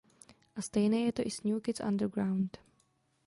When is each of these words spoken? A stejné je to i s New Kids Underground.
A 0.55 0.61
stejné 0.61 0.99
je 0.99 1.11
to 1.11 1.21
i 1.25 1.31
s 1.31 1.43
New 1.43 1.59
Kids 1.61 1.79
Underground. 1.79 2.57